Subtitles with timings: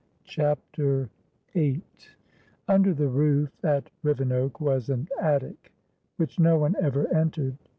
[0.25, 1.11] CHAPTER
[1.53, 1.83] VIII
[2.67, 5.71] Under the roof at Rivenoak was an attic
[6.17, 7.55] which no one ever entered.